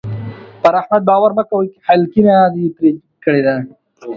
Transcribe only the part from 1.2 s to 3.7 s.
مه کوئ؛ هلکينه يې تېره کړې ده.